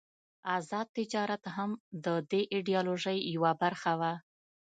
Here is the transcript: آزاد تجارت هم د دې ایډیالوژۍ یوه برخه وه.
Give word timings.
آزاد 0.57 0.87
تجارت 0.97 1.43
هم 1.55 1.69
د 2.05 2.07
دې 2.31 2.41
ایډیالوژۍ 2.53 3.17
یوه 3.35 3.51
برخه 3.63 3.93
وه. 3.99 4.13